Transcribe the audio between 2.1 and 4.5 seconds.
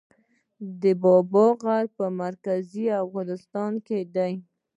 مرکزي افغانستان کې دی